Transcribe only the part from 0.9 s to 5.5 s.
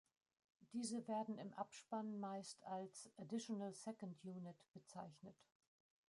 werden im Abspann meist als "Additional Second Unit" bezeichnet.